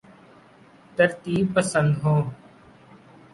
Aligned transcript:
ترتیب 0.97 1.45
پسند 1.55 1.91
ہوں 2.03 2.21